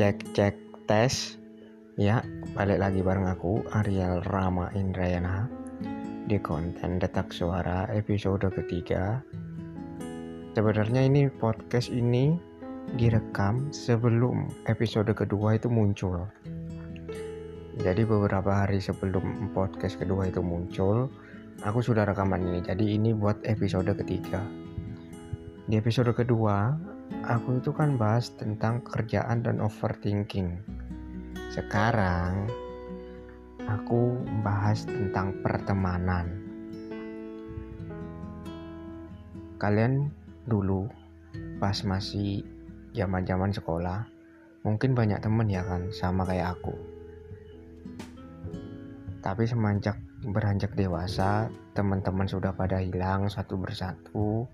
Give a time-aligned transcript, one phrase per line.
[0.00, 0.56] cek cek
[0.88, 1.36] tes.
[2.00, 2.24] Ya
[2.56, 5.44] balik lagi bareng aku Ariel Rama Indrayana
[6.24, 9.20] di konten detak suara episode ketiga.
[10.56, 12.32] Sebenarnya ini podcast ini
[12.96, 16.24] direkam sebelum episode kedua itu muncul.
[17.76, 21.12] Jadi beberapa hari sebelum podcast kedua itu muncul
[21.60, 22.64] aku sudah rekaman ini.
[22.64, 24.40] Jadi ini buat episode ketiga.
[25.68, 26.88] Di episode kedua
[27.26, 30.58] aku itu kan bahas tentang kerjaan dan overthinking.
[31.50, 32.46] Sekarang
[33.66, 36.26] aku bahas tentang pertemanan.
[39.60, 40.10] Kalian
[40.48, 40.88] dulu
[41.62, 42.42] pas masih
[42.96, 44.08] zaman-zaman sekolah
[44.66, 46.74] mungkin banyak temen ya kan sama kayak aku.
[49.20, 54.48] Tapi semenjak beranjak dewasa teman-teman sudah pada hilang satu persatu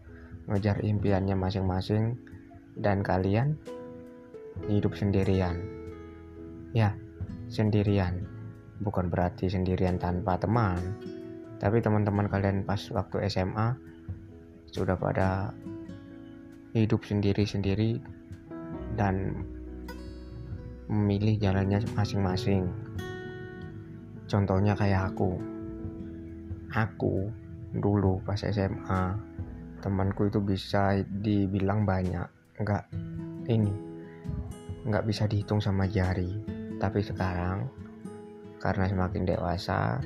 [0.46, 2.18] ngejar impiannya masing-masing
[2.76, 3.56] dan kalian
[4.68, 5.60] hidup sendirian.
[6.76, 6.92] Ya,
[7.48, 8.24] sendirian.
[8.84, 10.76] Bukan berarti sendirian tanpa teman.
[11.56, 13.72] Tapi teman-teman kalian pas waktu SMA
[14.68, 15.56] sudah pada
[16.76, 17.96] hidup sendiri-sendiri
[19.00, 19.32] dan
[20.92, 22.68] memilih jalannya masing-masing.
[24.28, 25.40] Contohnya kayak aku.
[26.76, 27.32] Aku
[27.72, 29.16] dulu pas SMA
[29.80, 32.84] temanku itu bisa dibilang banyak nggak
[33.52, 33.86] ini
[34.86, 36.30] nggak bisa dihitung sama jari.
[36.78, 37.66] Tapi sekarang
[38.62, 39.98] karena semakin dewasa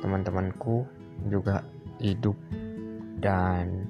[0.00, 0.88] teman-temanku
[1.28, 1.60] juga
[2.00, 2.36] hidup
[3.20, 3.88] dan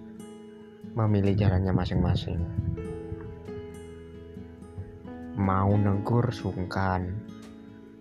[0.94, 2.40] memilih jalannya masing-masing.
[5.38, 7.10] Mau negur sungkan.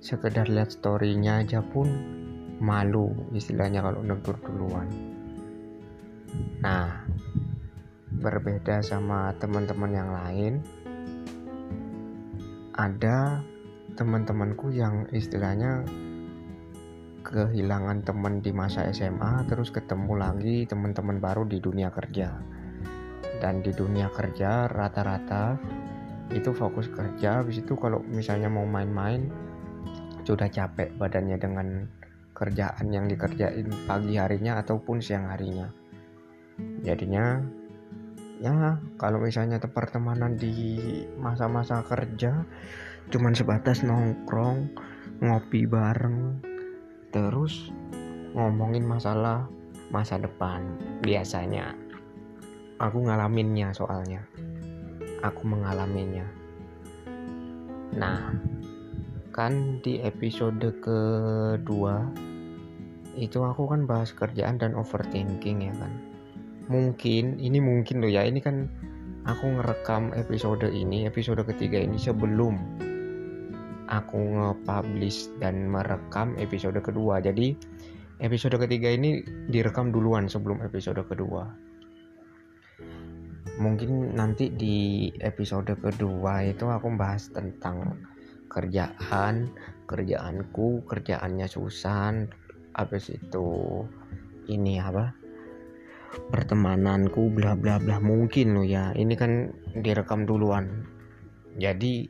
[0.03, 1.87] Sekedar lihat storynya aja pun
[2.59, 4.85] malu istilahnya kalau negur duluan.
[6.59, 7.02] Nah,
[8.23, 10.53] berbeda sama teman-teman yang lain,
[12.73, 13.43] ada
[13.99, 15.83] teman-temanku yang istilahnya
[17.23, 22.31] kehilangan teman di masa SMA terus ketemu lagi teman-teman baru di dunia kerja.
[23.43, 25.59] Dan di dunia kerja rata-rata
[26.31, 29.27] itu fokus kerja habis itu kalau misalnya mau main-main
[30.23, 31.67] sudah capek badannya dengan
[32.31, 35.69] kerjaan yang dikerjain pagi harinya ataupun siang harinya.
[36.81, 37.43] Jadinya
[38.43, 42.43] ya kalau misalnya pertemanan di masa-masa kerja
[43.07, 44.67] cuman sebatas nongkrong
[45.23, 46.43] ngopi bareng
[47.15, 47.71] terus
[48.35, 49.47] ngomongin masalah
[49.93, 50.65] masa depan
[51.05, 51.77] biasanya.
[52.81, 54.25] Aku ngalaminnya soalnya.
[55.21, 56.25] Aku mengalaminya.
[57.93, 58.33] Nah
[59.29, 62.05] kan di episode kedua
[63.13, 66.12] itu aku kan bahas kerjaan dan overthinking ya kan
[66.67, 68.67] mungkin ini mungkin loh ya ini kan
[69.23, 72.59] aku ngerekam episode ini episode ketiga ini sebelum
[73.91, 77.19] aku nge-publish dan merekam episode kedua.
[77.19, 77.55] Jadi
[78.23, 79.21] episode ketiga ini
[79.51, 81.45] direkam duluan sebelum episode kedua.
[83.61, 88.01] Mungkin nanti di episode kedua itu aku bahas tentang
[88.49, 89.49] kerjaan
[89.85, 92.29] kerjaanku kerjaannya Susan
[92.73, 93.81] habis itu
[94.49, 95.13] ini apa
[96.29, 98.93] pertemananku bla bla bla mungkin lo ya.
[98.93, 99.31] Ini kan
[99.81, 100.85] direkam duluan.
[101.57, 102.09] Jadi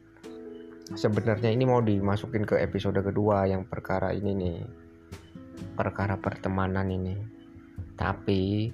[0.96, 4.58] sebenarnya ini mau dimasukin ke episode kedua yang perkara ini nih.
[5.75, 7.16] Perkara pertemanan ini.
[7.96, 8.72] Tapi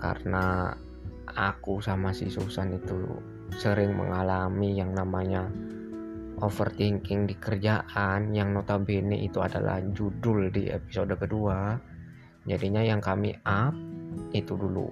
[0.00, 0.72] karena
[1.30, 2.96] aku sama si Susan itu
[3.54, 5.50] sering mengalami yang namanya
[6.40, 11.76] overthinking di kerjaan yang notabene itu adalah judul di episode kedua.
[12.48, 13.76] Jadinya yang kami up
[14.36, 14.88] itu dulu.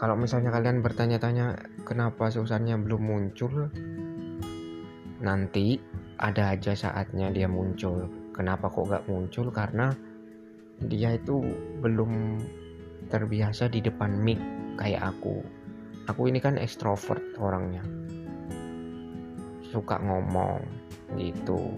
[0.00, 3.68] Kalau misalnya kalian bertanya-tanya kenapa Susannya belum muncul
[5.20, 5.76] nanti
[6.16, 8.08] ada aja saatnya dia muncul.
[8.32, 9.52] Kenapa kok gak muncul?
[9.52, 9.92] Karena
[10.80, 11.44] dia itu
[11.84, 12.40] belum
[13.12, 14.40] terbiasa di depan mic
[14.80, 15.44] kayak aku.
[16.08, 17.84] Aku ini kan ekstrovert orangnya.
[19.68, 20.64] Suka ngomong
[21.20, 21.76] gitu.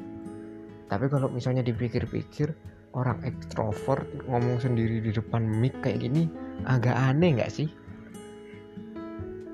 [0.87, 2.55] Tapi kalau misalnya dipikir-pikir
[2.93, 6.29] orang ekstrovert ngomong sendiri di depan mic kayak gini
[6.69, 7.69] agak aneh nggak sih?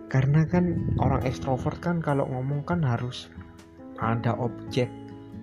[0.08, 3.28] Karena kan orang ekstrovert kan kalau ngomong kan harus
[4.00, 4.88] ada objek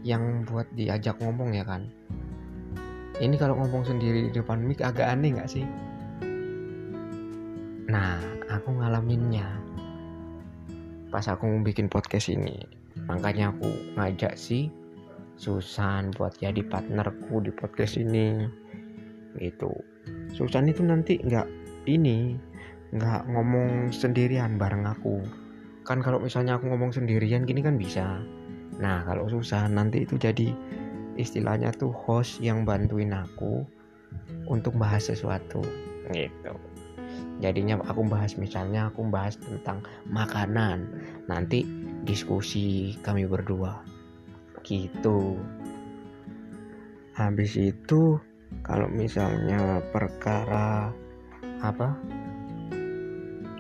[0.04, 1.88] yang buat diajak ngomong ya kan?
[3.16, 5.66] Ini kalau ngomong sendiri di depan mic agak aneh nggak sih?
[7.88, 8.20] Nah
[8.52, 9.48] aku ngalaminnya.
[11.14, 12.60] Pas aku bikin podcast ini
[13.08, 13.70] makanya aku
[14.00, 14.72] ngajak sih
[15.36, 18.48] Susan buat jadi partnerku di podcast ini.
[19.36, 19.72] Gitu.
[20.32, 21.48] Susan itu nanti nggak
[21.92, 22.40] ini
[22.96, 25.20] nggak ngomong sendirian bareng aku.
[25.84, 28.24] Kan kalau misalnya aku ngomong sendirian gini kan bisa.
[28.80, 30.56] Nah kalau susah nanti itu jadi
[31.20, 33.68] istilahnya tuh host yang bantuin aku
[34.48, 35.60] untuk bahas sesuatu.
[36.16, 36.56] Gitu.
[37.44, 40.88] Jadinya aku bahas misalnya aku bahas tentang makanan.
[41.28, 41.68] Nanti
[42.08, 43.95] diskusi kami berdua
[44.66, 45.38] gitu.
[47.14, 48.18] Habis itu
[48.66, 50.90] kalau misalnya perkara
[51.62, 51.96] apa?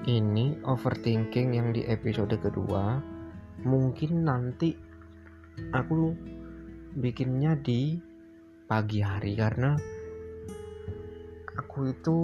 [0.06, 3.02] Ini overthinking yang di episode kedua
[3.66, 4.78] mungkin nanti
[5.74, 6.14] aku
[6.94, 7.98] bikinnya di
[8.70, 9.74] pagi hari karena
[11.58, 12.18] aku itu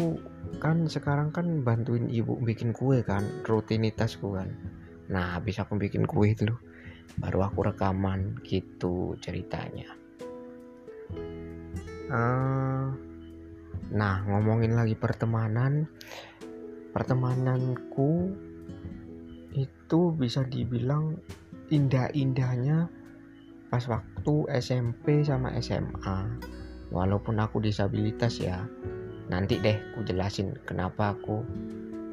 [0.62, 4.50] kan sekarang kan bantuin ibu bikin kue kan rutinitasku kan.
[5.10, 6.71] Nah habis aku bikin kue itu loh
[7.20, 9.90] baru aku rekaman gitu ceritanya.
[12.12, 12.92] Uh,
[13.92, 15.88] nah ngomongin lagi pertemanan
[16.92, 18.36] pertemananku
[19.56, 21.20] itu bisa dibilang
[21.72, 22.88] indah-indahnya
[23.72, 26.20] pas waktu SMP sama SMA
[26.92, 28.68] walaupun aku disabilitas ya
[29.32, 31.48] nanti deh ku jelasin kenapa aku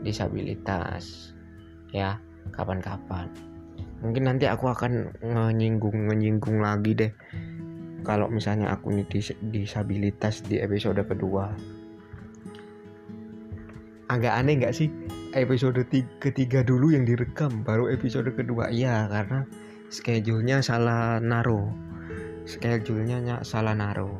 [0.06, 1.34] disabilitas
[1.90, 2.22] ya
[2.54, 3.26] kapan-kapan
[4.00, 7.12] mungkin nanti aku akan menyinggung menyinggung lagi deh.
[8.06, 11.52] Kalau misalnya aku ini dis disabilitas di episode kedua.
[14.08, 14.88] Agak aneh nggak sih?
[15.36, 15.84] Episode
[16.22, 18.72] ketiga dulu yang direkam baru episode kedua.
[18.72, 19.44] Iya karena
[19.92, 21.68] schedule-nya salah naruh
[22.48, 24.16] schedule-nya salah naruh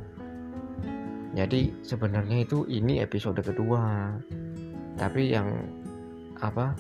[1.39, 4.11] jadi sebenarnya itu ini episode kedua.
[4.99, 5.71] Tapi yang
[6.43, 6.75] apa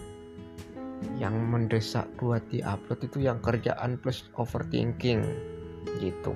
[1.18, 5.22] yang mendesak buat diupload itu yang kerjaan plus overthinking
[6.02, 6.34] gitu.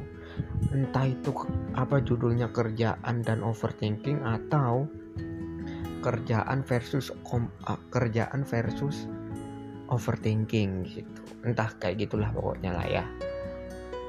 [0.73, 1.31] Entah itu
[1.77, 4.89] apa judulnya kerjaan dan overthinking atau
[6.03, 9.07] kerjaan versus kom, uh, kerjaan versus
[9.93, 11.23] overthinking gitu.
[11.47, 13.05] Entah kayak gitulah pokoknya lah ya.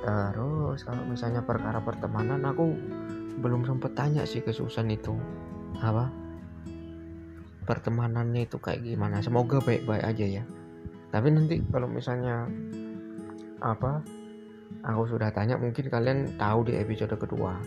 [0.04, 2.76] Terus kalau misalnya perkara pertemanan aku
[3.40, 5.16] belum sempet tanya sih ke Susan itu.
[5.80, 6.23] Apa
[7.64, 9.24] pertemanannya itu kayak gimana.
[9.24, 10.44] Semoga baik-baik aja ya.
[11.14, 12.50] Tapi nanti kalau misalnya
[13.64, 14.04] apa
[14.84, 17.58] aku sudah tanya mungkin kalian tahu di episode kedua.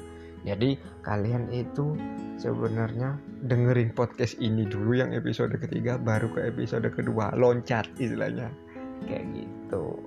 [0.46, 1.98] Jadi kalian itu
[2.38, 7.34] sebenarnya dengerin podcast ini dulu yang episode ketiga baru ke episode kedua.
[7.34, 8.52] Loncat istilahnya.
[9.10, 9.98] Kayak gitu.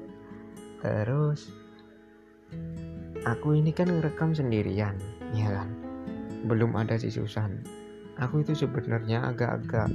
[0.79, 1.51] Terus
[3.27, 4.95] aku ini kan ngerekam sendirian
[5.35, 5.69] ya kan?
[6.47, 7.78] Belum ada si Susan
[8.19, 9.87] aku itu sebenarnya agak-agak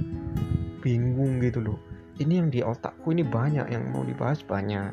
[0.81, 1.79] bingung gitu loh.
[2.17, 4.91] Ini yang di otakku ini banyak yang mau dibahas banyak.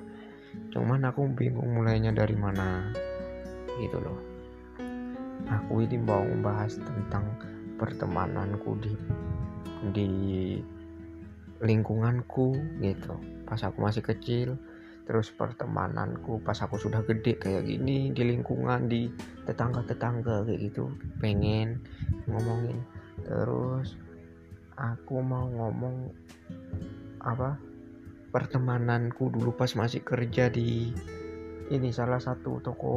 [0.72, 2.92] Cuman aku bingung mulainya dari mana
[3.80, 4.20] gitu loh.
[5.48, 7.24] Aku ini mau membahas tentang
[7.80, 8.92] pertemananku di
[9.92, 10.08] di
[11.62, 13.14] lingkunganku gitu.
[13.48, 14.48] Pas aku masih kecil
[15.02, 19.10] terus pertemananku pas aku sudah gede kayak gini di lingkungan di
[19.46, 20.90] tetangga-tetangga kayak gitu.
[21.18, 21.82] Pengen
[22.30, 22.82] ngomongin
[23.20, 23.96] terus
[24.80, 26.08] aku mau ngomong
[27.20, 27.60] apa
[28.32, 30.90] pertemananku dulu pas masih kerja di
[31.68, 32.96] ini salah satu toko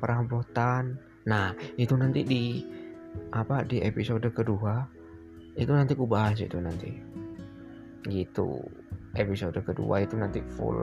[0.00, 0.96] perampotan
[1.28, 2.64] Nah, itu nanti di
[3.36, 4.80] apa di episode kedua
[5.58, 6.88] itu nanti ku bahas itu nanti.
[8.08, 8.64] Gitu.
[9.12, 10.78] Episode kedua itu nanti full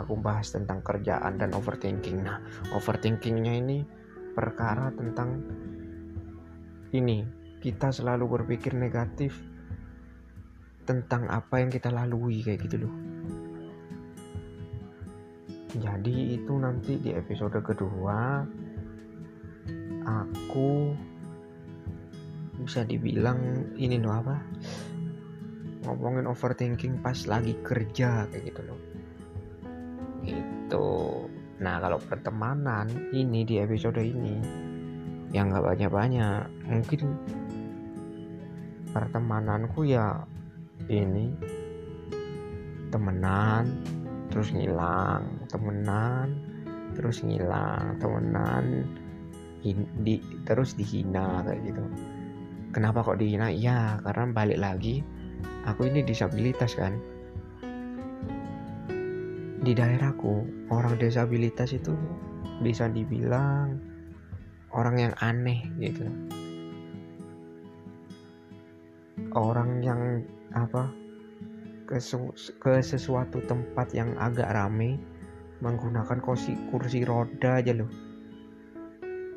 [0.00, 2.24] aku bahas tentang kerjaan dan overthinking.
[2.24, 2.40] Nah,
[2.72, 3.78] overthinkingnya ini
[4.32, 5.44] perkara tentang
[6.94, 7.26] ini
[7.58, 9.34] kita selalu berpikir negatif
[10.86, 12.94] tentang apa yang kita lalui kayak gitu loh.
[15.74, 18.46] Jadi itu nanti di episode kedua
[20.06, 20.94] aku
[22.62, 24.36] bisa dibilang ini loh apa?
[25.88, 28.80] Ngomongin overthinking pas lagi kerja kayak gitu loh.
[30.22, 30.86] Itu
[31.58, 34.36] nah kalau pertemanan ini di episode ini
[35.34, 37.18] yang nggak banyak banyak mungkin
[38.94, 40.22] pertemananku ya
[40.86, 41.34] ini
[42.94, 43.82] temenan
[44.30, 46.38] terus ngilang temenan
[46.94, 48.86] terus ngilang temenan
[50.04, 51.84] di, terus dihina kayak gitu.
[52.70, 53.48] Kenapa kok dihina?
[53.48, 55.00] Ya karena balik lagi
[55.64, 56.94] aku ini disabilitas kan?
[59.64, 61.96] Di daerahku orang disabilitas itu
[62.60, 63.80] bisa dibilang
[64.74, 66.04] orang yang aneh gitu.
[69.34, 70.22] Orang yang
[70.54, 70.90] apa
[71.86, 71.98] ke,
[72.58, 74.98] ke sesuatu tempat yang agak rame
[75.62, 77.90] menggunakan kursi kursi roda aja loh.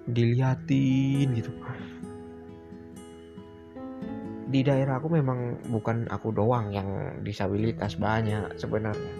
[0.10, 1.53] Diliatin gitu.
[4.48, 9.13] Di daerah aku memang bukan aku doang yang disabilitas banyak sebenarnya.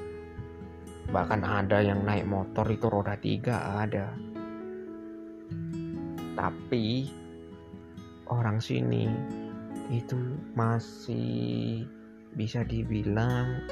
[1.12, 4.15] Bahkan ada yang naik motor itu roda tiga ada
[6.38, 7.10] tapi
[8.29, 9.10] orang sini
[9.89, 10.15] itu
[10.53, 11.82] masih
[12.38, 13.65] bisa dibilang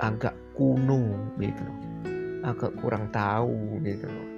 [0.00, 1.78] agak kuno gitu loh.
[2.40, 4.28] Agak kurang tahu gitu loh.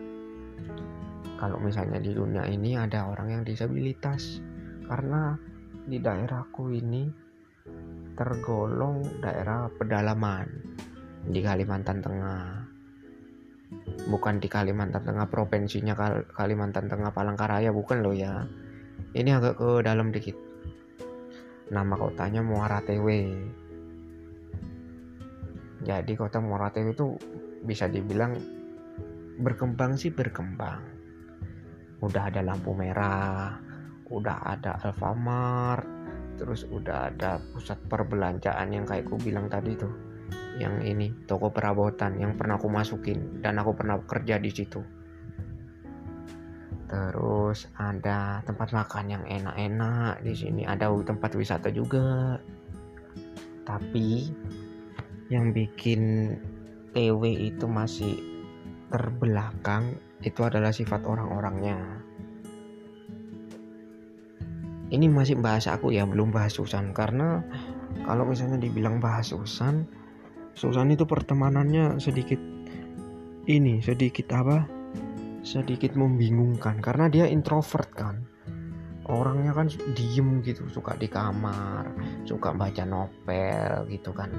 [1.38, 4.42] Kalau misalnya di dunia ini ada orang yang disabilitas.
[4.82, 5.38] Karena
[5.86, 7.06] di daerahku ini
[8.18, 10.50] tergolong daerah pedalaman
[11.30, 12.61] di Kalimantan Tengah
[14.08, 15.94] bukan di Kalimantan Tengah provinsinya
[16.32, 18.46] Kalimantan Tengah Palangkaraya bukan loh ya.
[19.12, 20.36] Ini agak ke dalam dikit.
[21.72, 23.50] Nama kotanya Muara Tewe
[25.82, 27.18] jadi kota Muara Tewe itu
[27.66, 28.38] bisa dibilang
[29.42, 30.78] berkembang sih berkembang.
[31.98, 33.58] Udah ada lampu merah
[34.12, 35.88] udah ada Alfamart
[36.36, 40.11] terus udah ada pusat perbelanjaan yang kayak ku bilang tadi tuh
[40.60, 44.82] yang ini toko perabotan yang pernah aku masukin dan aku pernah kerja di situ.
[46.92, 52.36] Terus ada tempat makan yang enak-enak di sini ada tempat wisata juga.
[53.64, 54.28] Tapi
[55.32, 56.34] yang bikin
[56.92, 58.20] TW itu masih
[58.92, 61.80] terbelakang itu adalah sifat orang-orangnya.
[64.92, 66.92] Ini masih bahas aku ya belum bahas Susan.
[66.92, 67.40] Karena
[68.04, 69.88] kalau misalnya dibilang bahas Susan
[70.52, 72.38] Susan itu pertemanannya sedikit
[73.48, 74.68] ini sedikit apa?
[75.42, 78.16] Sedikit membingungkan karena dia introvert kan.
[79.10, 79.66] Orangnya kan
[79.98, 81.90] diem gitu suka di kamar
[82.22, 84.30] suka baca novel gitu kan.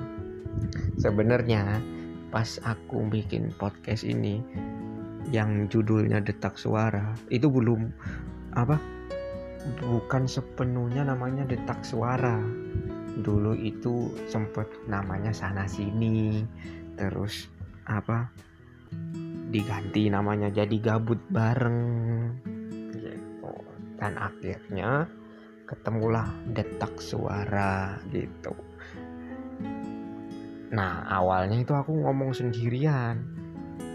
[0.96, 1.84] Sebenarnya
[2.32, 4.39] pas aku bikin podcast ini
[5.36, 7.91] yang judulnya detak suara itu belum
[8.55, 8.79] apa?
[9.84, 12.39] Bukan sepenuhnya namanya detak suara
[13.22, 16.41] dulu itu sempet namanya sana sini
[16.98, 17.51] terus
[17.86, 18.29] apa
[19.53, 21.82] diganti namanya jadi gabut bareng
[22.98, 23.53] gitu.
[24.01, 25.05] Dan akhirnya
[25.70, 28.53] ketemulah detak suara gitu.
[30.74, 33.22] Nah awalnya itu aku ngomong sendirian.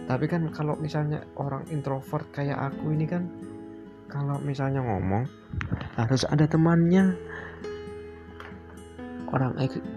[0.07, 3.29] Tapi kan kalau misalnya orang introvert kayak aku ini kan
[4.09, 5.29] kalau misalnya ngomong
[6.01, 7.13] harus ada temannya
[9.33, 9.53] orang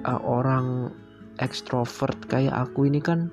[0.05, 0.91] uh, orang
[1.39, 3.31] ekstrovert kayak aku ini kan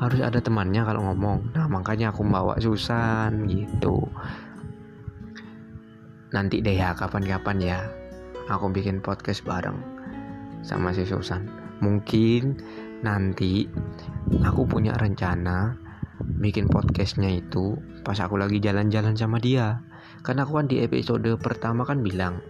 [0.00, 1.52] harus ada temannya kalau ngomong.
[1.52, 4.00] Nah makanya aku bawa Susan gitu.
[6.32, 7.78] Nanti deh ya kapan-kapan ya
[8.48, 9.76] aku bikin podcast bareng
[10.64, 11.46] sama si Susan.
[11.84, 12.56] Mungkin
[13.04, 13.68] nanti
[14.44, 15.76] aku punya rencana
[16.40, 19.84] bikin podcastnya itu pas aku lagi jalan-jalan sama dia.
[20.20, 22.40] Karena aku kan di episode pertama kan bilang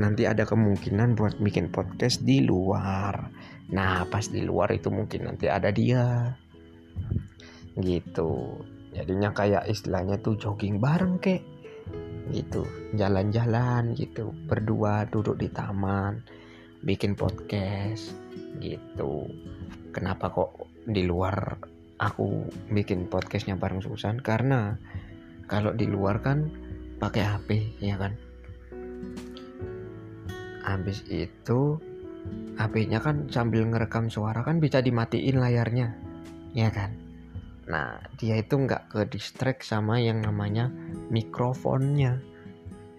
[0.00, 3.28] nanti ada kemungkinan buat bikin podcast di luar.
[3.70, 6.32] Nah pas di luar itu mungkin nanti ada dia.
[7.76, 8.32] Gitu.
[8.96, 11.44] Jadinya kayak istilahnya tuh jogging bareng kek.
[12.32, 12.64] Gitu.
[12.96, 14.32] Jalan-jalan gitu.
[14.48, 16.24] Berdua duduk di taman.
[16.80, 18.16] Bikin podcast.
[18.56, 19.12] Gitu.
[19.92, 21.60] Kenapa kok di luar
[22.00, 24.18] aku bikin podcastnya bareng Susan?
[24.18, 24.72] Karena
[25.44, 26.48] kalau di luar kan
[27.00, 27.48] pakai HP
[27.80, 28.12] ya kan
[30.64, 31.80] habis itu
[32.60, 35.96] HP-nya kan sambil ngerekam suara kan bisa dimatiin layarnya
[36.52, 36.92] ya kan?
[37.70, 40.68] Nah dia itu nggak ke distract sama yang namanya
[41.08, 42.20] mikrofonnya.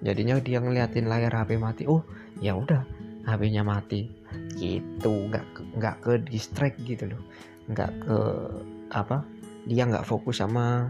[0.02, 2.02] Jadinya dia ngeliatin layar HP mati oh
[2.42, 2.82] ya udah
[3.30, 4.10] HP-nya mati.
[4.58, 5.46] Gitu nggak
[5.78, 7.22] nggak ke distract gitu loh.
[7.70, 8.18] Nggak ke
[8.92, 9.22] apa
[9.70, 10.90] dia nggak fokus sama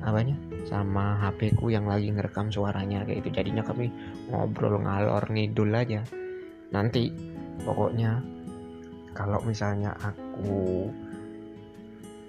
[0.00, 3.92] apanya sama HP ku yang lagi ngerekam suaranya kayak itu jadinya kami
[4.30, 6.04] ngobrol ngalor ngidul aja.
[6.70, 7.10] Nanti
[7.62, 8.22] pokoknya
[9.12, 10.88] kalau misalnya aku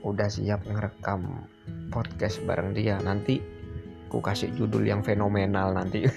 [0.04, 1.48] udah siap ngerekam
[1.88, 3.40] podcast bareng dia nanti
[4.12, 6.06] ku kasih judul yang fenomenal nanti.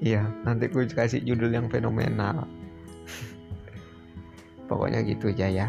[0.00, 2.48] Iya nanti ku kasih judul yang fenomenal.
[4.68, 5.68] Pokoknya gitu aja ya.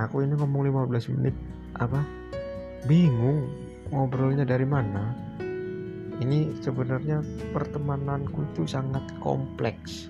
[0.00, 1.36] Aku ini ngomong 15 menit
[1.76, 2.00] apa?
[2.88, 3.52] Bingung
[3.92, 5.25] ngobrolnya dari mana
[6.22, 7.20] ini sebenarnya
[7.52, 10.08] pertemananku itu sangat kompleks.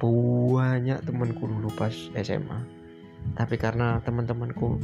[0.00, 2.84] Banyak temanku dulu pas SMA
[3.32, 4.76] tapi karena teman-temanku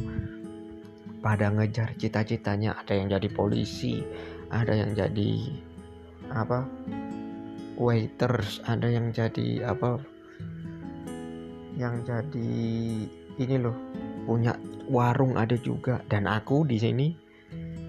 [1.21, 4.01] pada ngejar cita-citanya ada yang jadi polisi
[4.49, 5.61] ada yang jadi
[6.33, 6.65] apa
[7.77, 10.01] waiters ada yang jadi apa
[11.77, 12.49] yang jadi
[13.37, 13.77] ini loh
[14.25, 14.53] punya
[14.91, 16.03] warung ada juga.
[16.05, 17.07] Dan aku di sini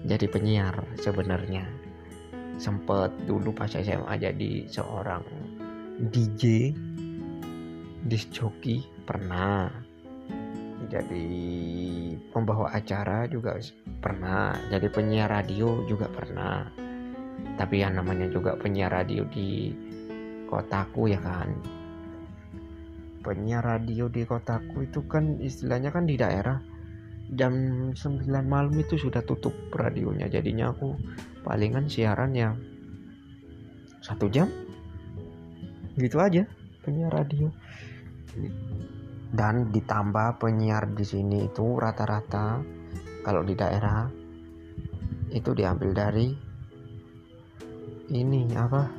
[0.07, 1.82] jadi penyiar sebenarnya
[2.57, 5.23] sempet dulu pas SMA jadi seorang
[6.09, 6.73] DJ
[8.03, 9.71] disc jockey pernah.
[10.91, 11.27] Jadi
[12.29, 13.55] pembawa acara juga
[14.03, 14.51] pernah.
[14.67, 16.67] Jadi penyiar radio juga pernah.
[17.55, 19.71] Tapi yang namanya juga penyiar radio di
[20.49, 21.49] kotaku ya kan.
[23.23, 26.72] Penyiar radio di kotaku itu kan istilahnya kan di daerah
[27.33, 27.53] jam
[27.93, 30.29] 9 malam itu sudah tutup radionya.
[30.29, 30.97] Jadinya aku
[31.41, 32.53] palingan siaran ya
[34.01, 34.49] satu jam.
[35.97, 36.45] Gitu aja
[36.81, 37.49] penyiar radio.
[39.33, 42.61] Dan ditambah penyiar di sini itu rata-rata
[43.25, 44.05] kalau di daerah
[45.33, 46.29] itu diambil dari
[48.13, 48.89] ini apa?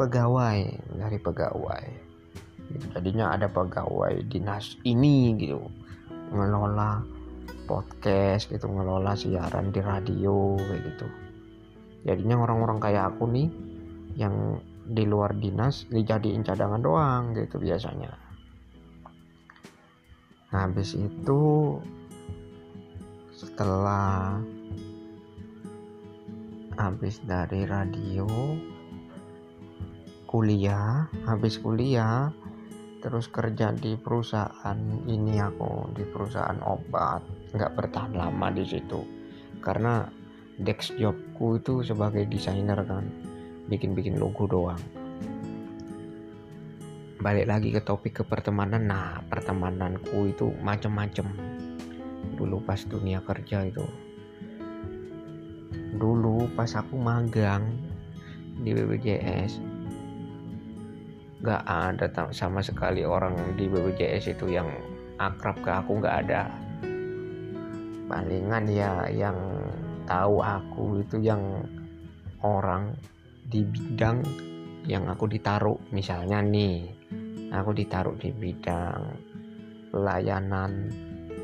[0.00, 0.60] Pegawai
[0.96, 1.84] dari pegawai.
[2.96, 5.79] Jadinya ada pegawai dinas ini gitu
[6.30, 7.02] ngelola
[7.66, 11.06] podcast gitu ngelola siaran di radio kayak gitu.
[12.06, 13.48] Jadinya orang-orang kayak aku nih
[14.18, 14.58] yang
[14.90, 18.10] di luar dinas dijadiin cadangan doang gitu biasanya.
[20.50, 21.78] Nah, habis itu
[23.30, 24.42] setelah
[26.74, 28.26] habis dari radio
[30.26, 32.34] kuliah habis kuliah
[33.00, 34.76] terus kerja di perusahaan
[35.08, 37.24] ini aku di perusahaan obat.
[37.56, 39.00] Nggak bertahan lama di situ.
[39.64, 40.04] Karena
[40.60, 43.08] desk jobku itu sebagai desainer kan
[43.72, 44.80] bikin-bikin logo doang.
[47.20, 51.28] Balik lagi ke topik ke pertemanan nah pertemananku itu macem-macem.
[52.36, 53.84] Dulu pas dunia kerja itu.
[55.96, 57.64] Dulu pas aku magang
[58.60, 59.69] di BPJS
[61.40, 62.06] gak ada
[62.36, 64.68] sama sekali orang di BPJS itu yang
[65.16, 66.52] akrab ke aku gak ada.
[68.10, 69.38] Palingan ya yang
[70.04, 71.40] tahu aku itu yang
[72.44, 72.92] orang
[73.48, 74.20] di bidang
[74.84, 75.78] yang aku ditaruh.
[75.94, 76.88] Misalnya nih
[77.54, 79.16] aku ditaruh di bidang
[79.94, 80.92] pelayanan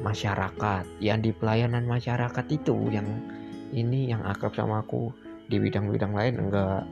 [0.05, 0.85] masyarakat.
[1.01, 3.09] Yang di pelayanan masyarakat itu yang
[3.73, 5.09] ini yang akrab sama aku.
[5.47, 6.85] Di bidang-bidang lain enggak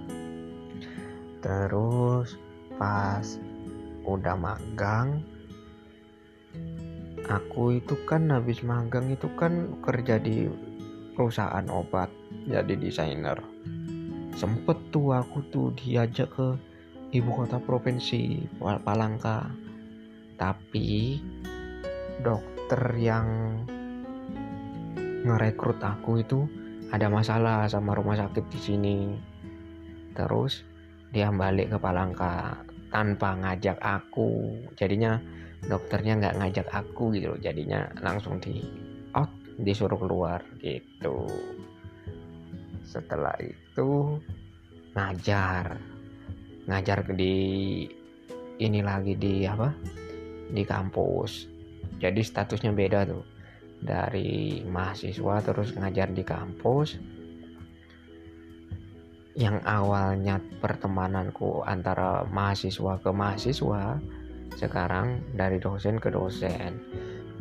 [1.44, 2.40] terus
[2.76, 3.24] pas
[4.04, 5.24] udah magang
[7.28, 10.48] aku itu kan habis magang itu kan kerja di
[11.14, 12.10] perusahaan obat
[12.44, 13.38] jadi desainer.
[14.34, 16.58] Sempet tuh aku tuh diajak ke
[17.14, 19.46] ibu kota provinsi Palangka.
[20.34, 21.22] Tapi
[22.20, 23.26] dokter yang
[25.24, 26.50] ngerekrut aku itu
[26.90, 28.98] ada masalah sama rumah sakit di sini.
[30.18, 30.66] Terus
[31.14, 32.58] dia balik ke Palangka
[32.90, 34.58] tanpa ngajak aku.
[34.74, 35.14] Jadinya
[35.62, 38.58] dokternya nggak ngajak aku gitu jadinya langsung di
[39.14, 39.30] out
[39.62, 41.30] disuruh keluar gitu.
[42.82, 44.18] Setelah itu
[44.98, 45.78] ngajar.
[46.66, 47.36] Ngajar di
[48.58, 49.70] ini lagi di apa?
[50.50, 51.46] Di kampus.
[52.02, 53.22] Jadi statusnya beda tuh.
[53.78, 57.13] Dari mahasiswa terus ngajar di kampus
[59.34, 63.98] yang awalnya pertemananku antara mahasiswa ke mahasiswa
[64.54, 66.78] sekarang dari dosen ke dosen.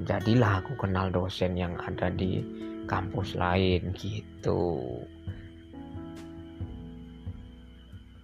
[0.02, 2.42] Jadilah aku kenal dosen yang ada di
[2.90, 4.82] kampus lain gitu.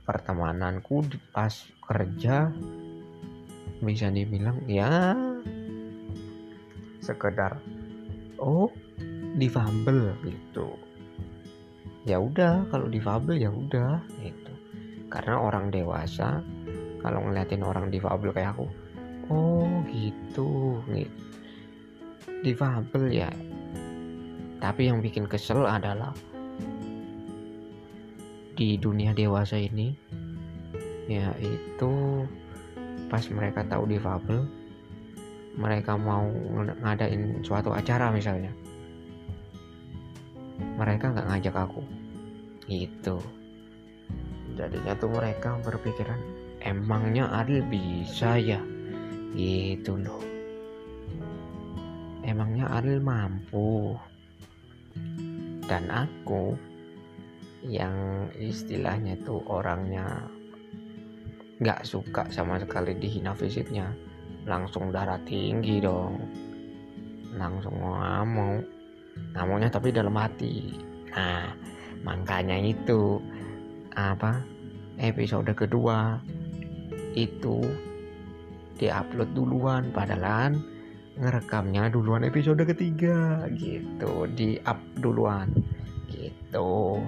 [0.01, 1.53] Pertemananku pas
[1.85, 2.49] kerja
[3.85, 5.13] bisa dibilang ya
[7.05, 7.61] sekedar
[8.41, 8.73] oh
[9.37, 10.88] difabel gitu
[12.07, 14.53] ya udah kalau difabel ya udah gitu.
[15.09, 16.43] Karena orang dewasa
[17.01, 18.67] kalau ngeliatin orang difabel kayak aku
[19.29, 21.17] oh gitu gitu
[22.45, 23.31] difabel ya.
[24.59, 26.11] Tapi yang bikin kesel adalah
[28.59, 29.95] di dunia dewasa ini
[31.07, 32.27] yaitu
[33.07, 34.45] pas mereka tahu difabel
[35.55, 36.27] mereka mau
[36.83, 38.51] ngadain suatu acara misalnya
[40.77, 41.81] mereka nggak ngajak aku.
[42.69, 43.17] Gitu.
[44.59, 46.19] Jadinya tuh mereka berpikiran
[46.61, 48.59] emangnya Adil bisa ya?
[49.33, 50.21] Gitu loh.
[52.23, 53.95] Emangnya Adil mampu?
[55.69, 56.57] Dan aku
[57.63, 60.27] yang istilahnya tuh orangnya
[61.59, 63.91] nggak suka sama sekali dihina fisiknya
[64.47, 66.15] langsung darah tinggi dong
[67.35, 68.63] langsung ngamuk
[69.33, 70.75] ngamuknya tapi dalam hati.
[71.13, 71.53] Nah
[72.03, 73.19] makanya itu
[73.95, 74.43] apa
[74.99, 76.19] episode kedua
[77.17, 77.59] itu
[78.79, 80.55] diupload duluan padahal
[81.19, 84.27] ngerekamnya duluan episode ketiga gitu.
[84.31, 85.51] Di up duluan
[86.07, 87.03] gitu.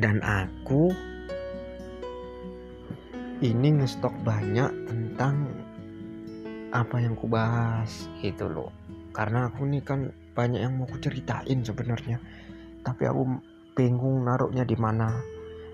[0.00, 0.90] Dan aku
[3.40, 5.48] ini ngestok banyak tentang
[6.70, 8.79] apa yang ku bahas itu loh
[9.10, 12.18] karena aku nih kan banyak yang mau ku ceritain sebenarnya.
[12.80, 13.22] Tapi aku
[13.74, 15.18] bingung naruhnya di mana.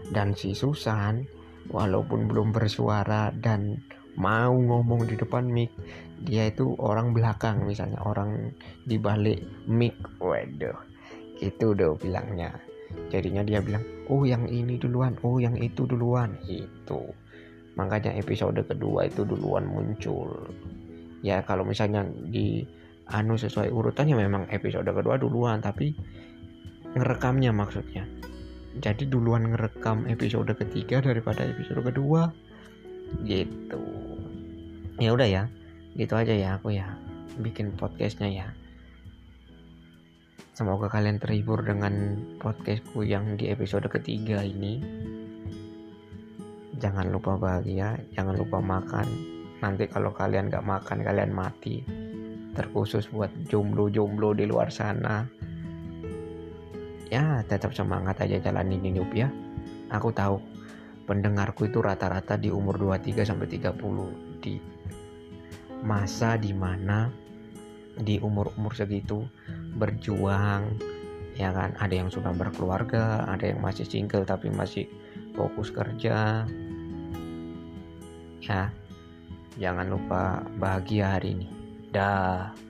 [0.06, 1.18] Dan si Susan
[1.66, 3.74] walaupun belum bersuara dan
[4.16, 5.74] mau ngomong di depan mic
[6.22, 8.54] dia itu orang belakang misalnya orang
[8.86, 9.98] di balik mic.
[10.22, 10.78] Waduh
[11.42, 12.54] itu udah bilangnya.
[13.12, 16.32] Jadinya dia bilang oh yang ini duluan oh yang itu duluan.
[16.48, 17.12] Itu
[17.76, 20.48] makanya episode kedua itu duluan muncul.
[21.20, 22.64] Ya kalau misalnya di
[23.06, 25.94] anu sesuai urutannya memang episode kedua duluan tapi
[26.96, 28.02] ngerekamnya maksudnya.
[28.76, 32.28] Jadi duluan ngerekam episode ketiga daripada episode kedua
[33.22, 33.80] gitu.
[34.98, 35.44] Ya udah ya
[35.96, 36.98] gitu aja ya aku ya
[37.38, 38.48] bikin podcastnya ya.
[40.56, 44.80] Semoga kalian terhibur dengan podcastku yang di episode ketiga ini.
[46.76, 49.08] Jangan lupa bahagia jangan lupa makan.
[49.60, 51.80] Nanti kalau kalian gak makan kalian mati
[52.56, 55.28] terkhusus buat jomblo-jomblo di luar sana.
[57.12, 59.28] Ya tetap semangat aja jalanin hidup ya.
[59.94, 60.42] Aku tahu
[61.06, 64.58] pendengarku itu rata-rata di umur 23 sampai 30 di
[65.86, 67.12] masa di mana
[67.96, 69.22] di umur-umur segitu
[69.78, 70.66] berjuang
[71.38, 71.78] ya kan?
[71.78, 74.90] Ada yang sudah berkeluarga ada yang masih single tapi masih
[75.38, 76.42] fokus kerja.
[78.42, 78.74] Ya
[79.56, 81.55] Jangan lupa bahagia hari ini.
[81.92, 82.65] Dah.